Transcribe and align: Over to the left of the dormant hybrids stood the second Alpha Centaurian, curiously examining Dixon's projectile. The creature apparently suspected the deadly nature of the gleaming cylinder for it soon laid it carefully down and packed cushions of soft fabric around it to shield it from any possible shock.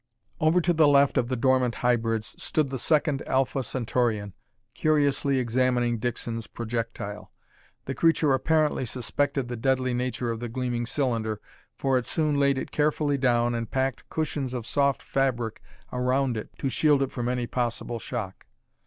Over 0.39 0.61
to 0.61 0.73
the 0.73 0.87
left 0.87 1.15
of 1.15 1.27
the 1.27 1.35
dormant 1.35 1.75
hybrids 1.85 2.33
stood 2.41 2.69
the 2.71 2.79
second 2.79 3.21
Alpha 3.27 3.61
Centaurian, 3.61 4.33
curiously 4.73 5.37
examining 5.37 5.99
Dixon's 5.99 6.47
projectile. 6.47 7.31
The 7.85 7.93
creature 7.93 8.33
apparently 8.33 8.83
suspected 8.83 9.47
the 9.47 9.55
deadly 9.55 9.93
nature 9.93 10.31
of 10.31 10.39
the 10.39 10.49
gleaming 10.49 10.87
cylinder 10.87 11.39
for 11.75 11.99
it 11.99 12.07
soon 12.07 12.39
laid 12.39 12.57
it 12.57 12.71
carefully 12.71 13.19
down 13.19 13.53
and 13.53 13.69
packed 13.69 14.09
cushions 14.09 14.55
of 14.55 14.65
soft 14.65 15.03
fabric 15.03 15.61
around 15.93 16.35
it 16.35 16.49
to 16.57 16.67
shield 16.67 17.03
it 17.03 17.11
from 17.11 17.29
any 17.29 17.45
possible 17.45 17.99
shock. 17.99 18.47